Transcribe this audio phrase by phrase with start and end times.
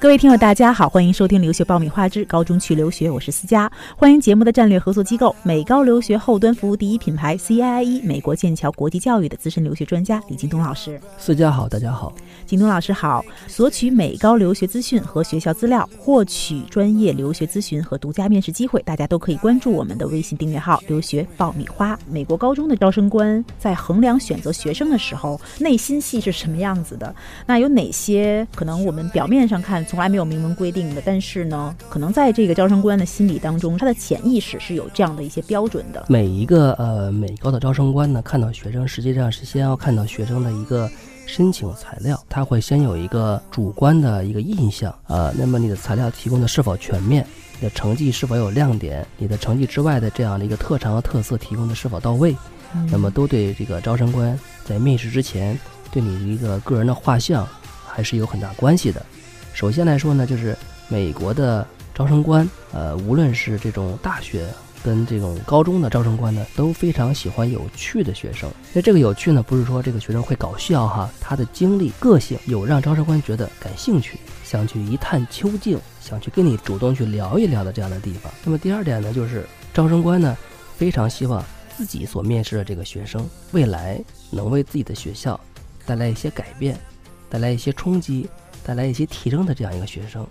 [0.00, 3.70] 各位听友，大家好，欢迎收听《留学爆米花之高中去留学》，我是思佳。
[3.94, 10.98] 欢迎节目的战略合作机构美高留学后端服务第一品牌 CIIE 美国剑桥国际教育的资深留学专家李京东老师。
[11.18, 12.14] 思佳好，大家好，
[12.46, 13.22] 京东老师好。
[13.46, 21.98] 索取美高留学资讯和学校资料，获取专业留学咨询和独家面试机会，大家都可以关注我们的微信订阅号“留学爆米花”。
[22.10, 27.14] 美国高中的招生官在衡量选择学生的时候，内心戏是什么样子的？
[27.44, 29.84] 那有哪些可能我们表面上看？
[29.90, 36.06] 从来没有明文规定的，但是呢，可能在这个招生官的心理当中，他的潜意识是有这样的一些标准的。
[36.08, 40.88] 每一个呃美高的招生官呢，看到学生实际上是先要看到学生的一个
[41.26, 45.32] 申请材料，他会先有一个主观的一个印象啊。
[45.36, 47.26] 那么你的材料提供的是否全面？
[47.58, 49.04] 你的成绩是否有亮点？
[49.18, 52.36] 你的成绩之外的这样的一个特长和特色提供的是否到位？
[52.92, 55.58] 那么都对这个招生官在面试之前
[55.90, 57.44] 对你的一个个人的画像
[57.84, 59.04] 还是有很大关系的。
[59.52, 60.56] 首先来说呢，就是
[60.88, 64.46] 美国的招生官，呃，无论是这种大学
[64.82, 68.50] 跟这种高中的招生官呢，都非常喜欢有趣的学生。
[68.72, 78.32] 那这个有趣呢，不是说这个学生会搞笑哈，他的经历、个性有让招生官觉得感兴趣，想去一探究竟，想去跟你主动去聊一聊的这样的地方。
[78.44, 80.34] 那么第二点呢，就是招生官呢，
[80.76, 81.44] 非常希望
[81.76, 85.38] 自己所面试的这个学生，未来能为自己的学校
[85.84, 86.78] 带来一些改变，
[87.28, 88.26] 带来一些冲击。
[88.64, 90.26] 带来一些提升的这样一个学生，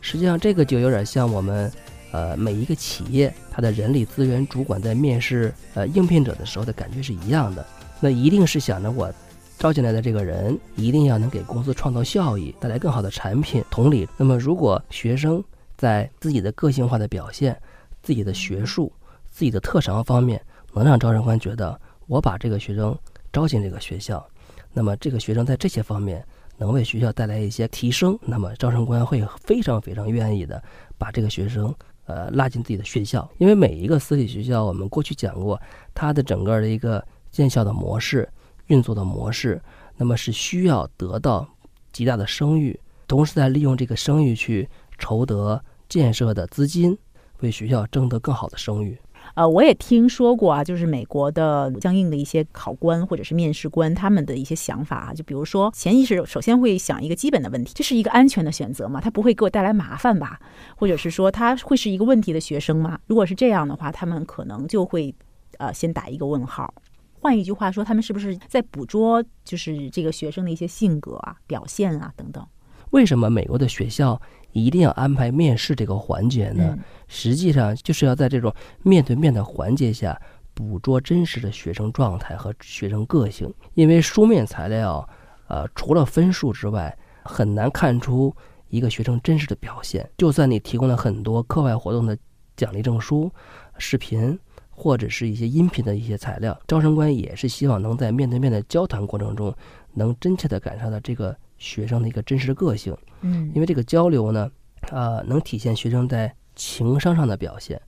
[0.00, 1.70] 实际上这个就有点像我们，
[2.12, 7.66] 呃，每一个企业它的人力资源主管在面试呃应聘者的时候的感觉是一样的。
[8.00, 9.12] 那一定是想着我
[9.58, 13.64] 招进来的这个人一定要能给公司创造效益，带来更好的产品。
[13.70, 15.42] 同理，那么如果学生
[15.76, 17.60] 在自己的个性化的表现、
[18.02, 18.92] 自己的学术、
[19.30, 20.40] 自己的特长方面
[20.72, 22.96] 能让招生官觉得我把这个学生
[23.32, 24.24] 招进这个学校，
[24.72, 26.24] 那么这个学生在这些方面。
[26.58, 30.62] 能为学校带来一些提升，那么招生官会非常非常愿意的
[30.98, 31.74] 把这个学生
[32.06, 35.60] 呃拉进自己的学校，因为每一个私立学校，我们过去讲过，
[35.94, 38.28] 它的整个的一个建校的模式、
[38.66, 39.60] 运作的模式，
[39.96, 41.48] 那么是需要得到
[41.92, 44.68] 极大的声誉，同时在利用这个声誉去
[44.98, 46.98] 筹得建设的资金，
[47.40, 48.98] 为学校争得更好的声誉。
[49.38, 59.00] 呃，我也听说过啊，就是美国的相应的一些考官或者是面试官他们的一些想法啊，就比如说潜意识首先会想一个基本的问题，这是一个安全的选择吗？
[59.00, 60.40] 他不会给我带来麻烦吧？
[60.74, 62.98] 或者是说他会是一个问题的学生吗？
[63.06, 65.14] 如果是这样的话，他们可能就会
[65.58, 66.74] 呃先打一个问号。
[67.20, 72.44] 换一句话说，他们是不是在捕捉就是这个学生的一些性格啊、表现啊等等？
[72.90, 74.20] 为什么美国的学校
[74.52, 76.78] 一定要安排面试这个环节呢？
[77.06, 80.20] 实际上就是要在这种面对面的环节下，
[80.54, 83.52] 捕捉真实的学生状态和学生个性。
[83.74, 85.06] 因为书面材料，
[85.48, 88.34] 呃，除了分数之外，很难看出
[88.68, 90.08] 一个学生真实的表现。
[90.16, 92.16] 就算你提供了很多课外活动的
[92.56, 93.30] 奖励证书、
[93.76, 94.38] 视频
[94.70, 99.54] 或者是一些音频的一些材料，招生官也是希望能在面对面的交谈过程中，
[99.92, 101.36] 能真切地感受到这个。
[101.58, 104.50] 学生的一个真实的个性，嗯，因为这个交流呢，
[104.90, 107.80] 啊，能体现学生在情商上的表现。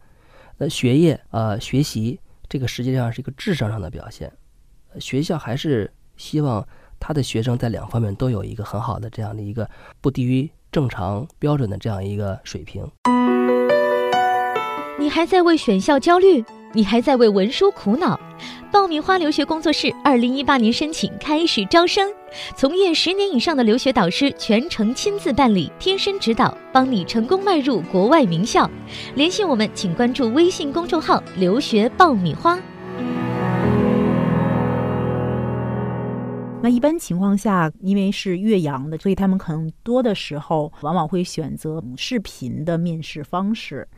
[0.58, 4.30] 那学业啊，学习这个实际上是一个智商上的表现。
[4.98, 6.66] 学校还是希望
[6.98, 9.68] 他的学生在两方面都有一个很好的这样的一个
[10.00, 12.86] 不低于正常标准的这样一个水平。
[14.98, 16.44] 你还在为选校焦虑？
[16.74, 18.20] 你还在为文书苦恼？
[18.72, 22.08] 爆米花留学工作室二零一八年申请开始招生，
[22.54, 28.70] 从业十年以上的留学导师全程亲自办理，贴身指导，帮你成功迈入国外名校。
[29.16, 32.56] 联系我们，请关注微信公众号“留学爆米花”。
[36.62, 43.88] 那一般情况下，因为是岳阳的，所以他们可能多的时候往往会选择视频的面试方式。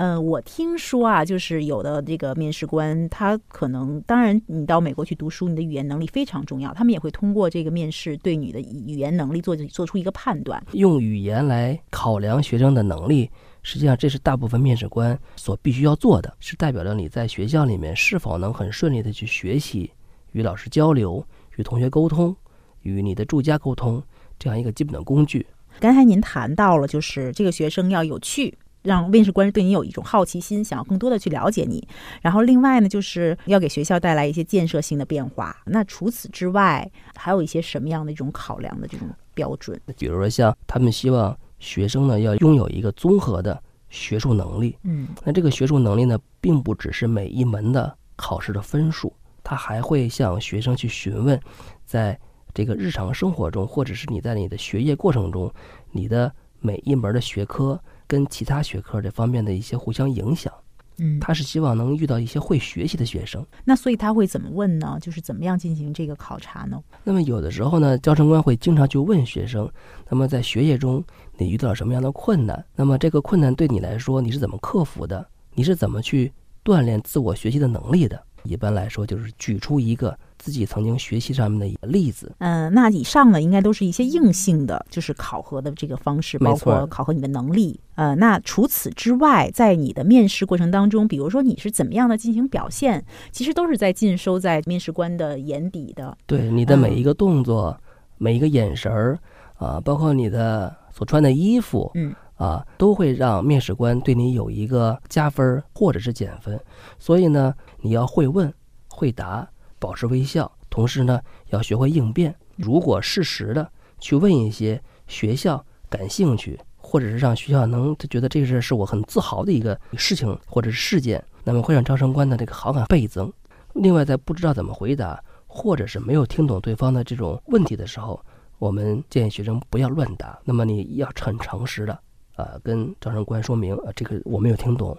[0.00, 13.30] 嗯，我听说啊，就是有的这个面试官，他可能，当然，你到美国去读书，你的语言能力非常重要，他们也会通过这个面试对你的语言能力做做出一个判断，用语言来考量学生的能力，
[13.62, 19.90] 实际上这是大部分面试官所必须要做的，是代表着你在学校里面是否能很顺利的去学习、
[20.32, 21.22] 与老师交流、
[21.56, 22.34] 与同学沟通、
[22.80, 24.02] 与你的住家沟通
[24.38, 25.46] 这样一个基本的工具。
[25.78, 28.56] 刚才您谈到了，就是这个学生要有趣。
[28.82, 31.86] 让面试官对你有一种好奇心，想要更多的去了解你。
[32.22, 35.56] 然后另外呢，就是要给学校带来一些建设性的变化。
[35.66, 39.78] 那除此之外，还有一些什么样的一种考量的这种标准？
[39.98, 44.76] 比如说，像他们希望学生呢要拥有一个综合的学术能力。
[44.84, 49.12] 嗯，那这个学术能力呢，并不只是每一门的考试的分数，
[49.42, 51.38] 他还会向学生去询问，
[51.84, 52.18] 在
[52.54, 55.52] 这个日常生活中，或者是你在你的学业过程中，
[55.92, 56.32] 你的。
[56.62, 60.52] 每一门的学科跟其他学科这方面的一些互相影响。
[60.98, 63.46] 嗯，他是希望能遇到一些会学习的学生。
[63.64, 64.98] 那所以他会怎么问呢？
[65.00, 66.82] 就是怎么样进行这个考察呢？
[67.04, 69.70] 那么有的时候呢，教程官会经常去问学生，
[70.08, 71.02] 那么在学业中
[71.38, 72.62] 你遇到了什么样的困难？
[72.74, 75.24] 那么这个困难对你来说你是怎么克服的？
[75.54, 76.32] 你是怎么去
[76.64, 78.20] 锻炼自我学习的能力的？
[78.42, 80.18] 一般来说就是举出一个。
[80.40, 87.78] 自己曾经学习上面的一个例子，嗯，那以上呢，应该都是一些硬性的，就是考核的这个方式，包括考核你的能力。
[87.94, 96.16] 呃，那除此之外，在你的面试过程当中，比如说你是怎么样的进行表现，其实都是在尽收在面试官的眼底的。
[96.24, 97.78] 对你的每一个动作、
[98.16, 99.18] 每一个眼神儿
[99.58, 106.58] 啊，包括你的所穿的衣服，嗯啊，都会让面试官对你有一个加分或者是减分。
[106.98, 107.52] 所以呢，
[107.82, 108.50] 你要会问
[108.88, 109.46] 会答。
[109.80, 112.32] 保持微笑，同时呢，要学会应变。
[112.56, 113.68] 如果适时的
[113.98, 123.32] 去问一些学校感兴趣，或者是让学校能觉得这个事是我很自豪的一个事情或者是事件，那么会让招生官的这个好感倍增。
[123.72, 128.22] 另外，在不知道怎么回答，或者是没有听懂对方的这种问题的时候，
[128.58, 130.38] 我们建议学生不要乱答。
[130.44, 131.98] 那么你要很诚实的
[132.36, 134.96] 啊，跟招生官说明啊，这个我没有听懂。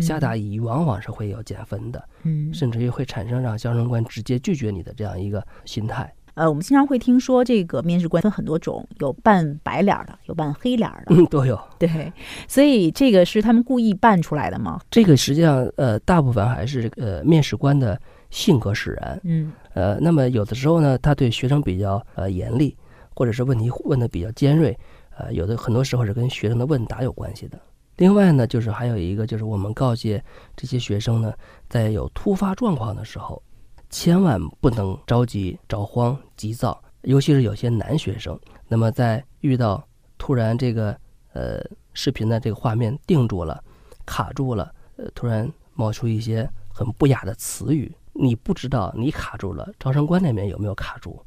[0.00, 6.12] 下大意往往是会有减分的，嗯，甚至于会产生让招生官直接拒绝你的这样一个心态。
[6.34, 11.56] 呃，我们经常会听说这个面试官分很多种，有扮白脸的，有扮黑脸的，嗯，都有。
[11.78, 12.12] 对，
[12.48, 14.80] 所以这个是他们故意扮出来的吗？
[14.90, 17.96] 这个实际上，呃，大部分还是呃面试官的
[18.30, 19.20] 性格使然。
[19.22, 22.76] 嗯，呃，那么有的时候呢，他对学生比较呃严厉，
[23.14, 24.76] 或者是问题问的比较尖锐，
[25.16, 27.56] 呃，有的很多时候是跟学生的问答有关系的。
[27.96, 30.22] 另外呢，就是还有一个，就是我们告诫
[30.56, 31.32] 这些学生呢，
[31.68, 33.40] 在有突发状况的时候，
[33.88, 38.38] 千万不能着急、着慌、急躁，尤其是有些男学生。
[38.66, 39.86] 那么在遇到
[40.18, 40.96] 突然这个
[41.34, 41.62] 呃
[41.92, 43.62] 视频的这个画面定住了、
[44.04, 51.24] 卡住了，呃，突然冒出一些很不雅的词语，你不知道你卡住了，招生官那边有没有卡住，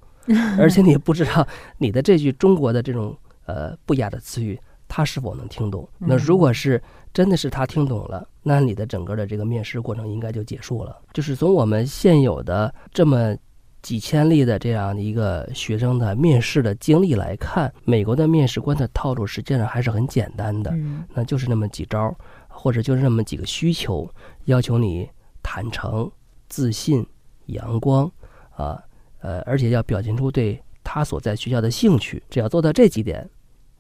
[0.58, 1.48] 而且你不知道
[1.78, 4.60] 你的这句中国的这种呃不雅的词语。
[4.88, 5.88] 他是否能听懂？
[5.98, 6.82] 那如果是
[7.14, 10.98] 真的是他听懂了，那你的整个的这个面试过程应该就结束了。
[11.14, 13.36] 就是从我们现有的这么
[13.82, 20.74] 几千例的这样的一个学生的面试的经历来看，美国的面试官的套路实际上还是很简单的，
[21.14, 22.16] 那就是那么几招，
[22.48, 24.10] 或者就是那么几个需求，
[24.46, 25.10] 要求你
[25.42, 26.10] 坦诚、
[26.48, 27.06] 自信、
[27.48, 28.12] 阳光，
[28.52, 28.82] 啊，
[29.20, 32.22] 呃，而且要表现出对他所在学校的兴趣。
[32.30, 33.30] 只要做到这几点。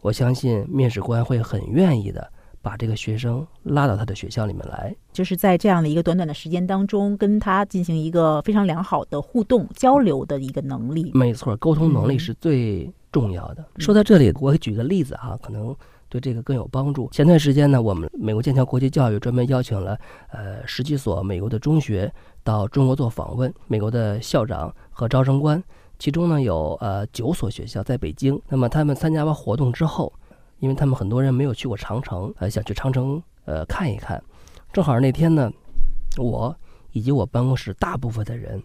[0.01, 11.11] 我相信面试官会很愿意的把这个学生拉到他的学校里面来，就是在这样的一个短短的时间当中，跟他进行一个非常良好的互动交流的一个能力。
[11.13, 13.65] 没错，沟通能力是最重要的。
[13.77, 15.73] 说到这里，我举个例子哈，可能
[16.09, 17.09] 对这个更有帮助。
[17.11, 19.97] 前段时间呢，我们美国剑桥国际教育专门邀请了
[20.31, 22.11] 呃十几所美国的中学
[22.43, 25.63] 到中国做访问，美国的校长和招生官。
[25.99, 30.13] 其中呢有呃九所学校在北京，那么他们参加完活动之后，
[30.59, 34.23] 因为他们很多人没有去过长城，呃想去长城呃看一看，
[34.71, 35.51] 正好那天呢，
[36.17, 36.55] 我
[36.91, 38.61] 以及我办公室大部分的人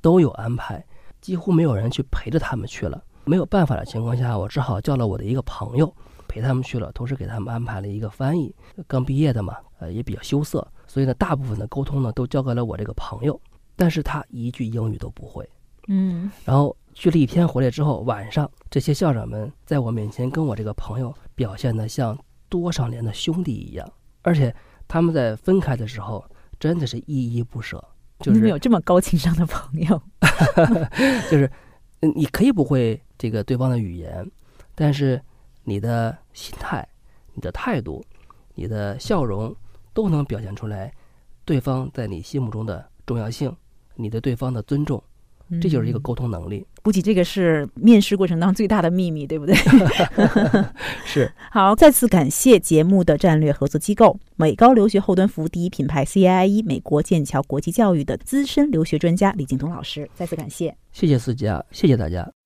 [0.00, 0.84] 都有安排，
[1.20, 3.02] 几乎没有人去陪着他们去了。
[3.24, 5.94] 没有办法的情况下，我只好叫了我的一个朋友
[6.26, 8.54] 陪他们去了，同时给他们安排了一个翻译。
[8.86, 13.38] 刚毕业的嘛，呃也比较羞涩，所以呢大部分的沟通呢都交给了我这个朋友，
[13.76, 15.46] 但是他一句英语都不会。
[15.88, 22.16] 嗯，然后去了一天回来之后，晚上这些校长们在我面前跟我这个朋友表现的像
[22.48, 23.90] 多少年的兄弟一样，
[24.22, 24.54] 而且
[24.86, 26.24] 他们在分开的时候
[26.60, 27.82] 真的是依依不舍。
[28.20, 30.02] 就是你有这么高情商的朋友，
[31.30, 31.50] 就是
[32.00, 34.28] 你可以不会这个对方的语言，
[34.74, 35.22] 但是
[35.62, 36.86] 你的心态、
[37.32, 38.04] 你的态度、
[38.56, 39.54] 你的笑容
[39.94, 40.92] 都能表现出来
[41.44, 43.54] 对方在你心目中的重要性，
[43.94, 45.00] 你对对方的尊重。
[45.60, 49.54] 这就是一个沟通能力，估计这个是面试过程当中最大的秘密，对不对？
[51.04, 51.30] 是。
[51.50, 62.37] 好，再次感谢节目的战略合作机构美高留学后端服务第一品牌 CIE 美国剑桥国际教育的资深留学专家李景东老师，再次感谢，谢谢思佳，谢谢大家。